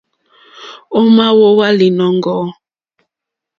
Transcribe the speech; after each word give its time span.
Ò 0.97 1.01
ma 1.15 1.25
wowa 1.37 1.67
linɔ̀ŋgɔ̀? 1.79 2.43